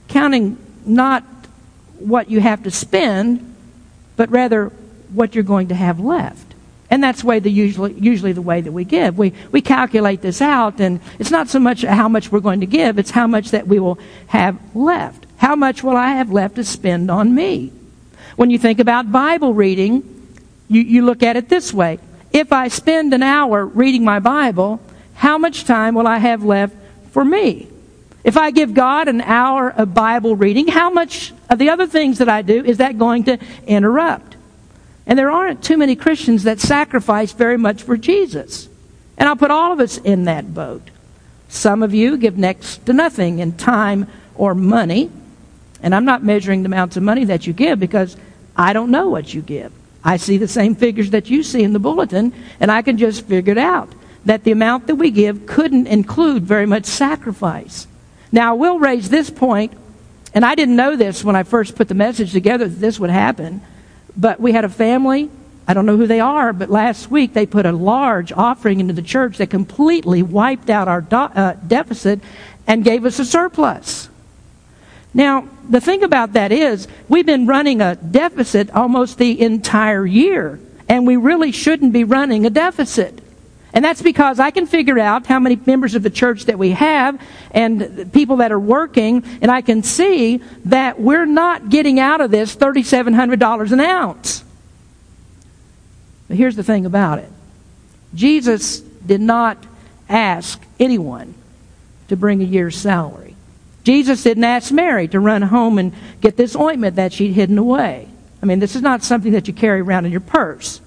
[0.08, 1.24] counting not
[1.98, 3.56] what you have to spend,
[4.16, 4.68] but rather
[5.12, 6.45] what you're going to have left?
[6.96, 9.18] And that's way the usually, usually the way that we give.
[9.18, 12.66] We, we calculate this out, and it's not so much how much we're going to
[12.66, 15.26] give, it's how much that we will have left.
[15.36, 17.74] How much will I have left to spend on me?
[18.38, 20.04] When you think about Bible reading,
[20.70, 22.00] you, you look at it this way.
[22.32, 24.80] If I spend an hour reading my Bible,
[25.16, 26.78] how much time will I have left
[27.12, 27.68] for me?
[28.24, 32.20] If I give God an hour of Bible reading, how much of the other things
[32.20, 34.35] that I do is that going to interrupt?
[35.08, 38.68] And there aren't too many Christians that sacrifice very much for Jesus.
[39.18, 40.90] And I'll put all of us in that boat.
[41.48, 45.12] Some of you give next to nothing in time or money.
[45.82, 48.18] And I'm not measuring the amounts of money that you give because
[48.58, 49.72] I don't know what you give.
[50.04, 53.26] I see the same figures that you see in the bulletin, and I can just
[53.26, 53.92] figure it out
[54.26, 57.88] that the amount that we give couldn't include very much sacrifice.
[58.32, 59.74] Now, I will raise this point,
[60.34, 63.10] and I didn't know this when I first put the message together that this would
[63.10, 63.62] happen,
[64.18, 65.30] but we had a family.
[65.68, 68.94] I don't know who they are, but last week they put a large offering into
[68.94, 72.20] the church that completely wiped out our do- uh, deficit
[72.68, 74.10] and gave us a surplus.
[75.14, 80.60] Now, the thing about that is, we've been running a deficit almost the entire year,
[80.90, 83.22] and we really shouldn't be running a deficit.
[83.76, 86.72] And that's because I can figure out how many members of the church that we
[86.72, 92.22] have and people that are working, and I can see that we're not getting out
[92.22, 94.46] of this $3,700 an ounce.
[96.30, 97.30] But here's the thing about it
[98.16, 99.58] Jesus did not
[100.08, 101.34] ask anyone
[102.08, 103.36] to bring a year's salary.
[103.84, 108.08] Jesus didn't ask Mary to run home and get this ointment that she'd hidden away.
[108.42, 110.80] I mean, this is not something that you carry around in your purse.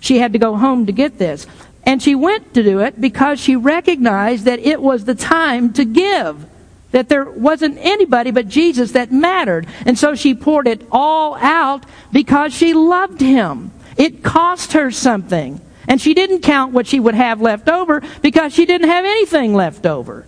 [0.00, 1.46] She had to go home to get this.
[1.88, 5.86] And she went to do it because she recognized that it was the time to
[5.86, 6.44] give.
[6.90, 9.66] That there wasn't anybody but Jesus that mattered.
[9.86, 13.72] And so she poured it all out because she loved him.
[13.96, 15.62] It cost her something.
[15.88, 19.54] And she didn't count what she would have left over because she didn't have anything
[19.54, 20.26] left over.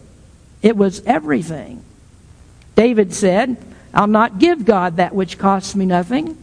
[0.63, 1.85] It was everything.
[2.75, 3.59] David said,
[3.93, 6.43] I'll not give God that which costs me nothing.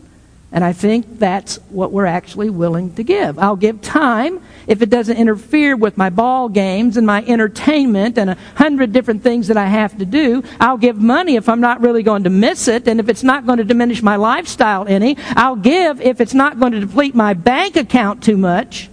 [0.51, 3.39] And I think that's what we're actually willing to give.
[3.39, 8.29] I'll give time if it doesn't interfere with my ball games and my entertainment and
[8.29, 10.43] a hundred different things that I have to do.
[10.59, 13.45] I'll give money if I'm not really going to miss it and if it's not
[13.45, 15.17] going to diminish my lifestyle any.
[15.29, 18.89] I'll give if it's not going to deplete my bank account too much.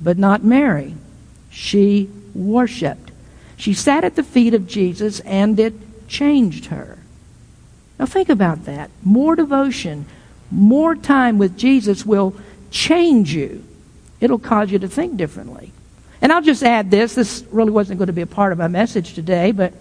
[0.00, 0.94] But not Mary.
[1.50, 3.10] She worshiped.
[3.56, 5.74] She sat at the feet of Jesus and it
[6.08, 6.98] changed her.
[7.98, 8.90] Now think about that.
[9.02, 10.06] More devotion,
[10.50, 12.34] more time with Jesus will
[12.70, 13.64] change you.
[14.20, 15.72] It'll cause you to think differently.
[16.20, 17.14] And I'll just add this.
[17.14, 19.72] This really wasn't going to be a part of my message today, but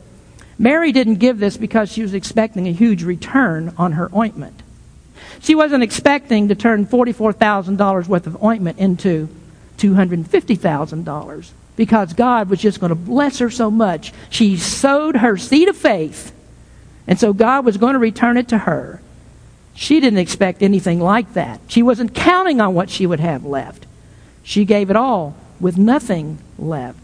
[0.58, 4.62] Mary didn't give this because she was expecting a huge return on her ointment.
[5.40, 9.30] She wasn't expecting to turn $44,000 worth of ointment into
[9.78, 14.14] $250,000 because God was just going to bless her so much.
[14.30, 16.34] She sowed her seed of faith
[17.08, 19.02] and so God was going to return it to her.
[19.74, 21.60] She didn't expect anything like that.
[21.68, 23.86] She wasn't counting on what she would have left.
[24.44, 27.00] She gave it all with nothing left.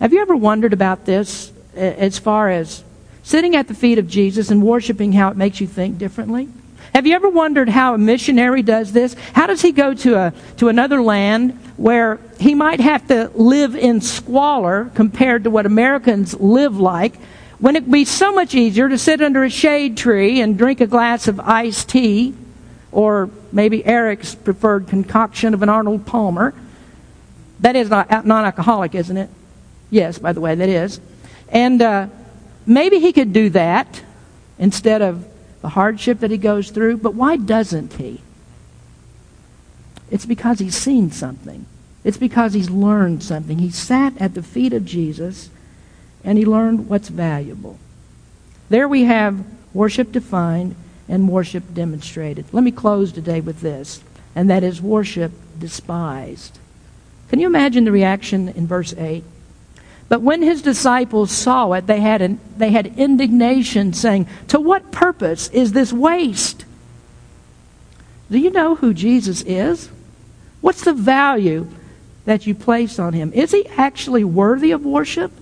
[0.00, 2.82] Have you ever wondered about this as far as
[3.22, 6.48] sitting at the feet of Jesus and worshiping how it makes you think differently?
[6.94, 9.14] Have you ever wondered how a missionary does this?
[9.32, 13.76] How does he go to a to another land where he might have to live
[13.76, 17.14] in squalor compared to what Americans live like?
[17.62, 20.80] when it would be so much easier to sit under a shade tree and drink
[20.80, 22.34] a glass of iced tea,
[22.92, 26.54] or maybe Eric's preferred concoction of an Arnold Palmer.
[27.60, 29.30] That is not non alcoholic, isn't it?
[29.90, 31.00] Yes, by the way, that is.
[31.48, 32.08] And uh,
[32.66, 34.02] maybe he could do that
[34.58, 35.26] instead of
[35.62, 38.20] the hardship that he goes through, but why doesn't he?
[40.10, 41.66] It's because he's seen something.
[42.04, 43.58] It's because he's learned something.
[43.58, 45.50] He sat at the feet of Jesus
[46.24, 47.78] and he learned what's valuable.
[48.68, 50.74] There we have worship defined
[51.08, 52.46] and worship demonstrated.
[52.52, 54.02] Let me close today with this,
[54.34, 56.58] and that is worship despised.
[57.28, 59.24] Can you imagine the reaction in verse 8?
[60.08, 64.92] But when his disciples saw it, they had, an, they had indignation, saying, To what
[64.92, 66.66] purpose is this waste?
[68.30, 69.88] Do you know who Jesus is?
[70.60, 71.68] What's the value
[72.24, 73.32] that you place on him?
[73.32, 75.32] Is he actually worthy of worship?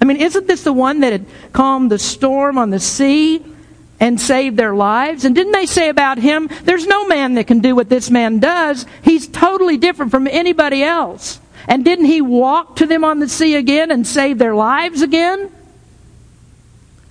[0.00, 3.44] I mean, isn't this the one that had calmed the storm on the sea
[4.00, 5.24] and saved their lives?
[5.24, 8.38] And didn't they say about him, there's no man that can do what this man
[8.38, 8.86] does?
[9.02, 11.40] He's totally different from anybody else.
[11.68, 15.50] And didn't he walk to them on the sea again and save their lives again?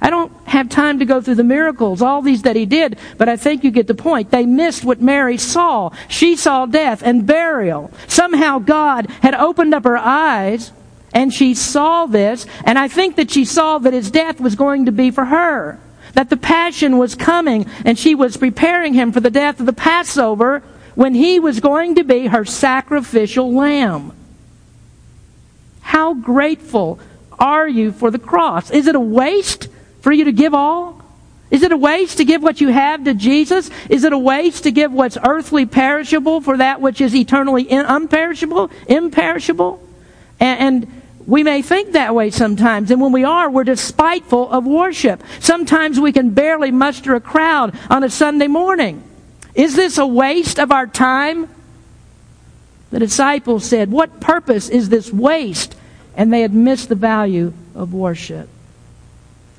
[0.02, 3.28] I don't have time to go through the miracles, all these that he did, but
[3.28, 4.30] I think you get the point.
[4.30, 5.90] They missed what Mary saw.
[6.08, 7.92] She saw death and burial.
[8.08, 10.72] Somehow God had opened up her eyes
[11.14, 14.86] and she saw this, and I think that she saw that his death was going
[14.86, 15.80] to be for her.
[16.16, 19.74] That the passion was coming, and she was preparing him for the death of the
[19.74, 20.64] Passover
[20.96, 24.14] when he was going to be her sacrificial lamb.
[25.82, 27.00] How grateful
[27.38, 28.72] are you for the cross?
[28.72, 29.68] Is it a waste
[30.02, 31.02] for you to give all?
[31.52, 33.70] Is it a waste to give what you have to Jesus?
[33.90, 38.72] Is it a waste to give what's earthly perishable for that which is eternally unperishable,
[38.88, 39.80] imperishable?
[40.40, 40.95] And, and
[41.28, 45.24] we may think that way sometimes, and when we are, we're despiteful of worship.
[45.40, 49.04] Sometimes we can barely muster a crowd on a Sunday morning.
[49.56, 51.50] Is this a waste of our time?
[52.92, 55.76] The disciples said, What purpose is this waste?
[56.16, 58.48] And they had missed the value of worship.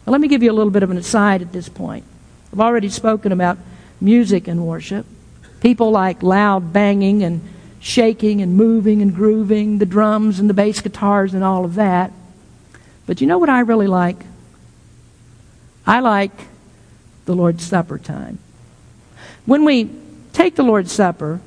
[0.07, 2.05] Now, let me give you a little bit of an aside at this point.
[2.53, 3.59] I've already spoken about
[4.01, 5.05] music and worship.
[5.61, 7.41] People like loud banging and
[7.87, 12.11] shaking and moving and grooving, the drums and the bass guitars and all of that.
[13.07, 14.17] But you know what I really like?
[15.87, 16.33] I like
[17.27, 18.41] the Lord's Supper time.
[19.45, 19.89] When we
[20.33, 21.41] take the Lord's Supper,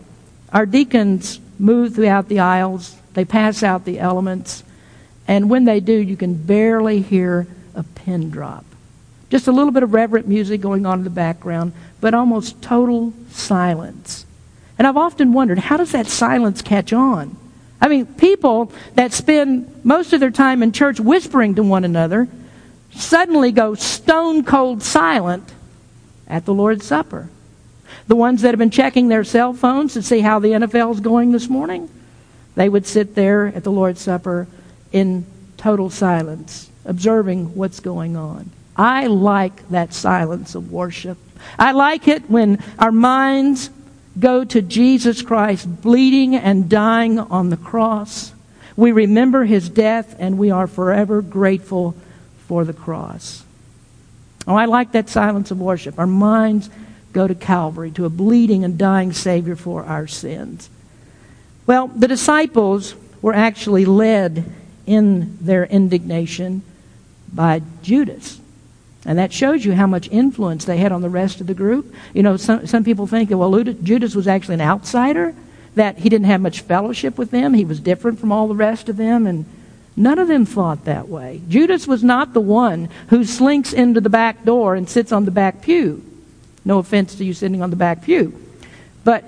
[0.53, 4.63] our deacons move throughout the aisles, they pass out the elements,
[5.27, 8.63] and when they do, you can barely hear a pin drop.
[9.29, 13.11] Just a little bit of reverent music going on in the background, but almost total
[13.29, 14.25] silence.
[14.79, 17.35] And I've often wondered, how does that silence catch on?
[17.81, 22.29] I mean, people that spend most of their time in church whispering to one another
[22.91, 25.53] suddenly go stone cold silent
[26.27, 27.29] at the Lord's Supper.
[28.07, 30.99] The ones that have been checking their cell phones to see how the NFL is
[31.01, 31.89] going this morning,
[32.55, 34.47] they would sit there at the Lord's Supper
[34.91, 35.25] in
[35.57, 38.49] total silence, observing what's going on.
[38.77, 41.17] I like that silence of worship.
[41.57, 43.69] I like it when our minds
[44.17, 48.33] go to Jesus Christ bleeding and dying on the cross.
[48.75, 51.95] We remember his death and we are forever grateful
[52.47, 53.43] for the cross.
[54.47, 55.99] Oh, I like that silence of worship.
[55.99, 56.69] Our minds
[57.13, 60.69] go to Calvary, to a bleeding and dying Savior for our sins.
[61.65, 64.45] Well, the disciples were actually led
[64.85, 66.63] in their indignation
[67.31, 68.39] by Judas.
[69.05, 71.93] And that shows you how much influence they had on the rest of the group.
[72.13, 75.33] You know, some, some people think that, well, Judas was actually an outsider,
[75.75, 78.89] that he didn't have much fellowship with them, he was different from all the rest
[78.89, 79.45] of them, and
[79.95, 81.41] none of them thought that way.
[81.47, 85.31] Judas was not the one who slinks into the back door and sits on the
[85.31, 86.03] back pew.
[86.65, 88.37] No offense to you sitting on the back pew.
[89.03, 89.23] But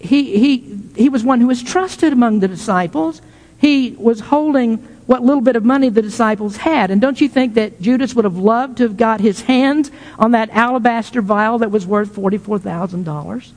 [0.00, 3.22] he, he, he was one who was trusted among the disciples.
[3.58, 6.90] He was holding what little bit of money the disciples had.
[6.90, 10.30] And don't you think that Judas would have loved to have got his hands on
[10.30, 13.52] that alabaster vial that was worth $44,000?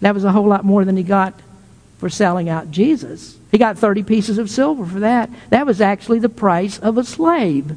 [0.00, 1.34] That was a whole lot more than he got
[1.98, 3.38] for selling out Jesus.
[3.50, 5.30] He got 30 pieces of silver for that.
[5.48, 7.74] That was actually the price of a slave.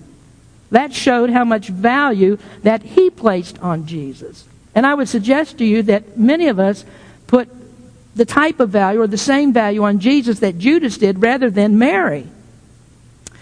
[0.72, 4.46] That showed how much value that he placed on Jesus.
[4.76, 6.84] And I would suggest to you that many of us
[7.28, 7.50] put
[8.16, 11.80] the type of value or the same value on Jesus that Judas did rather than
[11.80, 12.28] Mary.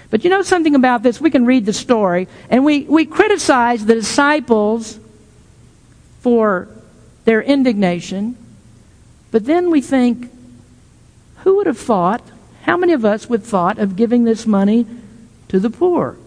[0.10, 1.20] But you know something about this?
[1.20, 5.00] We can read the story, and we, we criticize the disciples
[6.22, 6.70] for
[7.26, 8.38] their indignation,
[9.32, 10.32] but then we think,
[11.40, 12.22] who would have thought,
[12.64, 14.86] how many of us would thought of giving this money
[15.50, 16.18] to the poor?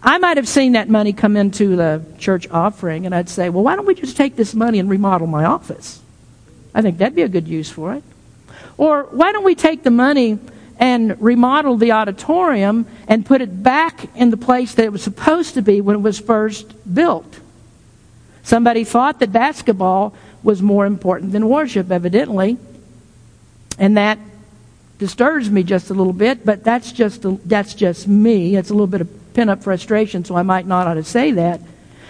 [0.00, 3.64] I might have seen that money come into the church offering, and I'd say, well,
[3.64, 6.00] why don't we just take this money and remodel my office?
[6.72, 8.04] I think that'd be a good use for it.
[8.78, 10.38] Or why don't we take the money
[10.78, 15.54] and remodeled the auditorium and put it back in the place that it was supposed
[15.54, 17.40] to be when it was first built.
[18.42, 22.58] Somebody thought that basketball was more important than worship, evidently.
[23.78, 24.18] And that
[24.98, 28.56] disturbs me just a little bit, but that's just, that's just me.
[28.56, 31.32] It's a little bit of pent up frustration, so I might not ought to say
[31.32, 31.60] that.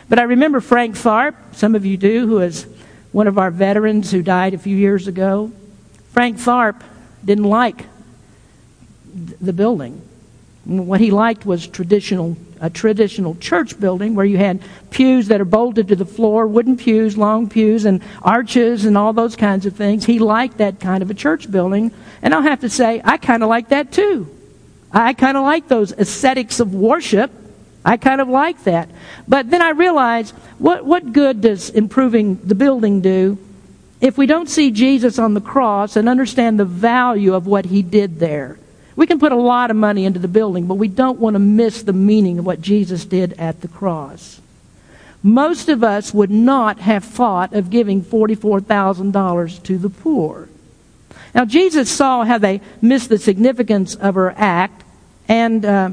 [0.08, 2.66] But I remember Frank Tharp, some of you do, who is
[3.12, 5.50] one of our veterans who died a few years ago.
[6.12, 6.82] Frank Tharp
[7.24, 7.86] didn't like
[9.16, 10.00] the building.
[10.64, 15.46] What he liked was traditional a traditional church building where you had pews that are
[15.46, 19.76] bolted to the floor, wooden pews, long pews, and arches and all those kinds of
[19.76, 20.04] things.
[20.04, 21.92] He liked that kind of a church building.
[22.22, 24.28] And I'll have to say, I kind of like that too.
[24.92, 27.30] I kind of like those aesthetics of worship.
[27.84, 28.90] I kind of like that.
[29.28, 33.38] But then I realized, what, what good does improving the building do
[34.00, 37.82] if we don't see Jesus on the cross and understand the value of what he
[37.82, 38.58] did there?
[38.96, 41.38] We can put a lot of money into the building, but we don't want to
[41.38, 44.40] miss the meaning of what Jesus did at the cross.
[45.22, 50.48] Most of us would not have thought of giving $44,000 to the poor.
[51.34, 54.84] Now, Jesus saw how they missed the significance of her act,
[55.28, 55.90] and uh,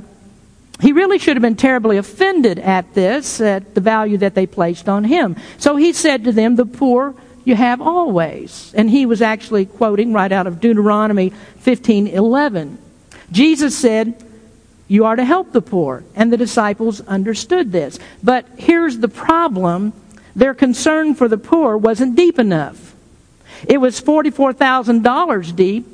[0.80, 4.88] he really should have been terribly offended at this, at the value that they placed
[4.88, 5.36] on him.
[5.58, 8.74] So he said to them, The poor you have always.
[8.76, 12.78] And he was actually quoting right out of Deuteronomy 15 11.
[13.32, 14.24] Jesus said,
[14.88, 16.04] You are to help the poor.
[16.16, 18.00] And the disciples understood this.
[18.22, 19.94] But here's the problem
[20.36, 22.96] their concern for the poor wasn't deep enough.
[23.68, 25.88] It was $44,000 deep.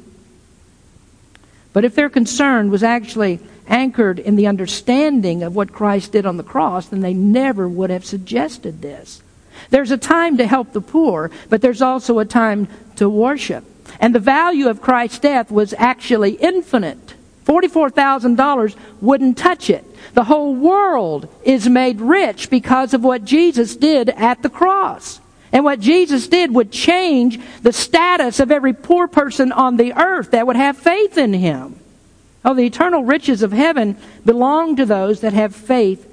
[1.74, 6.38] But if their concern was actually anchored in the understanding of what Christ did on
[6.38, 9.22] the cross, then they never would have suggested this.
[9.70, 13.64] There's a time to help the poor, but there's also a time to worship.
[14.00, 17.09] And the value of Christ's death was actually infinite.
[17.50, 19.84] $44,000 wouldn't touch it.
[20.14, 25.20] The whole world is made rich because of what Jesus did at the cross.
[25.52, 30.32] And what Jesus did would change the status of every poor person on the earth
[30.32, 31.80] that would have faith in him.
[32.46, 36.06] Oh, the eternal riches of heaven belong to those that have faith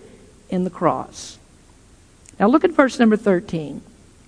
[0.49, 1.39] in the cross.
[2.41, 3.83] Now look at verse number 13.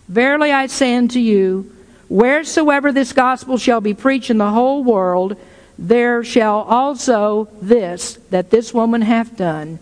[0.08, 1.74] Verily I say unto you,
[2.10, 5.36] wheresoever this gospel shall be preached in the whole world,
[5.78, 9.78] there shall also this that this woman hath done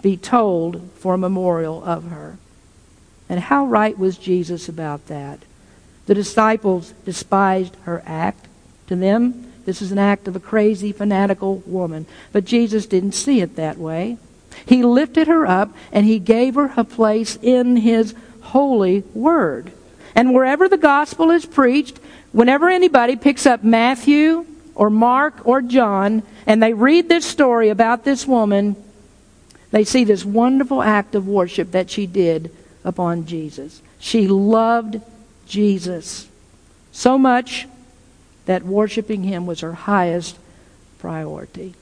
[0.00, 2.38] be told for a memorial of her.
[3.28, 5.40] And how right was Jesus about that?
[6.06, 8.46] The disciples despised her act.
[8.88, 12.06] To them, this is an act of a crazy, fanatical woman.
[12.32, 14.16] But Jesus didn't see it that way.
[14.66, 19.72] He lifted her up and he gave her a place in his holy word.
[20.14, 22.00] And wherever the gospel is preached,
[22.32, 24.46] whenever anybody picks up Matthew,
[24.80, 28.82] or Mark or John and they read this story about this woman,
[29.72, 32.50] they see this wonderful act of worship that she did
[32.82, 33.82] upon Jesus.
[33.98, 35.02] She loved
[35.46, 36.26] Jesus
[36.92, 37.68] so much
[38.46, 40.38] that worshiping him was her highest
[40.98, 41.74] priority.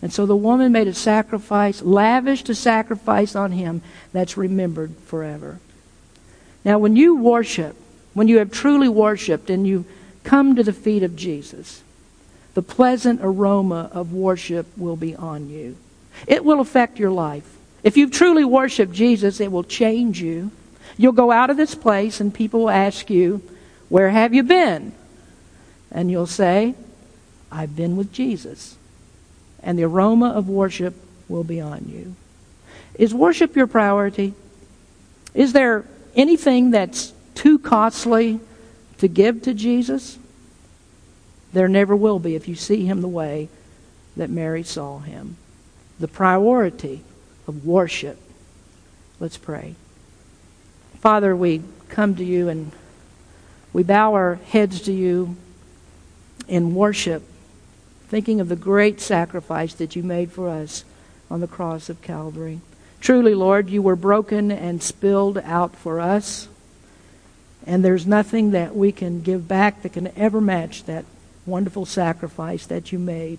[0.00, 3.82] And so the woman made a sacrifice, lavished a sacrifice on him
[4.12, 5.58] that's remembered forever.
[6.64, 7.74] Now, when you worship,
[8.12, 9.86] when you have truly worshiped and you
[10.22, 11.82] come to the feet of Jesus,
[12.54, 15.76] the pleasant aroma of worship will be on you.
[16.26, 17.56] It will affect your life.
[17.82, 20.50] If you've truly worshiped Jesus, it will change you.
[20.96, 23.42] You'll go out of this place and people will ask you,
[23.88, 24.92] Where have you been?
[25.90, 26.74] And you'll say,
[27.50, 28.76] I've been with Jesus.
[29.62, 30.94] And the aroma of worship
[31.28, 32.14] will be on you.
[32.94, 34.34] Is worship your priority?
[35.34, 35.84] Is there
[36.14, 38.40] anything that's too costly
[38.98, 40.18] to give to Jesus?
[41.54, 43.48] There never will be if you see him the way
[44.16, 45.36] that Mary saw him.
[46.00, 47.02] The priority
[47.46, 48.18] of worship.
[49.20, 49.76] Let's pray.
[50.98, 52.72] Father, we come to you and
[53.72, 55.36] we bow our heads to you
[56.48, 57.22] in worship,
[58.08, 60.84] thinking of the great sacrifice that you made for us
[61.30, 62.60] on the cross of Calvary.
[63.00, 66.48] Truly, Lord, you were broken and spilled out for us.
[67.64, 71.04] And there's nothing that we can give back that can ever match that
[71.46, 73.38] wonderful sacrifice that you made.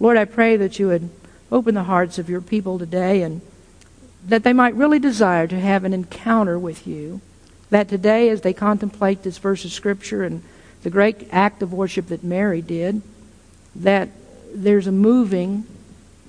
[0.00, 1.10] Lord, I pray that you would
[1.50, 3.40] open the hearts of your people today and
[4.26, 7.20] that they might really desire to have an encounter with you.
[7.70, 10.42] That today, as they contemplate this verse of Scripture and
[10.82, 13.02] the great act of worship that Mary did,
[13.74, 14.08] that
[14.54, 15.66] there's a moving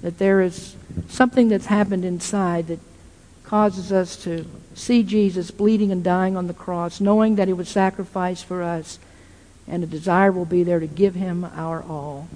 [0.04, 0.76] that there is
[1.08, 2.80] something that's happened inside that
[3.44, 7.70] causes us to see Jesus bleeding and dying on the cross, knowing that he was
[7.70, 9.00] sacrificed for us,
[9.68, 12.28] and a desire will be there to give him our all.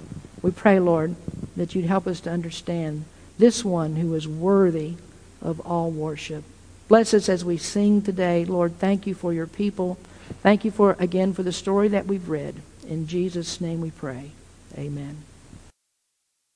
[0.42, 1.16] We pray, Lord,
[1.56, 3.04] that you'd help us to understand
[3.38, 4.94] this one who is worthy
[5.42, 6.44] of all worship.
[6.88, 8.44] Bless us as we sing today.
[8.44, 9.98] Lord, thank you for your people.
[10.42, 12.54] Thank you for again for the story that we've read.
[12.88, 14.30] In Jesus' name we pray.
[14.76, 15.18] Amen.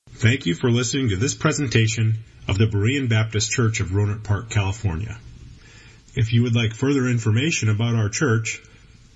[0.09, 4.49] Thank you for listening to this presentation of the Berean Baptist Church of Rohnert Park,
[4.49, 5.17] California.
[6.15, 8.61] If you would like further information about our church,